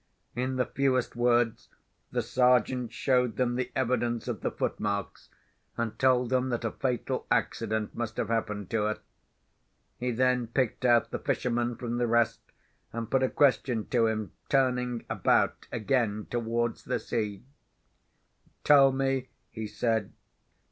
In 0.35 0.55
the 0.55 0.65
fewest 0.65 1.15
words, 1.15 1.69
the 2.11 2.23
Sergeant 2.23 2.91
showed 2.91 3.35
them 3.37 3.55
the 3.55 3.71
evidence 3.75 4.27
of 4.27 4.41
the 4.41 4.49
footmarks, 4.49 5.29
and 5.77 5.99
told 5.99 6.31
them 6.31 6.49
that 6.49 6.65
a 6.65 6.71
fatal 6.71 7.27
accident 7.29 7.93
must 7.93 8.17
have 8.17 8.29
happened 8.29 8.71
to 8.71 8.85
her. 8.85 8.99
He 9.99 10.09
then 10.09 10.47
picked 10.47 10.85
out 10.85 11.11
the 11.11 11.19
fisherman 11.19 11.75
from 11.75 11.99
the 11.99 12.07
rest, 12.07 12.39
and 12.91 13.11
put 13.11 13.21
a 13.21 13.29
question 13.29 13.85
to 13.89 14.07
him, 14.07 14.31
turning 14.49 15.05
about 15.07 15.67
again 15.71 16.25
towards 16.31 16.83
the 16.85 16.97
sea: 16.97 17.43
"Tell 18.63 18.91
me," 18.91 19.29
he 19.51 19.67
said. 19.67 20.13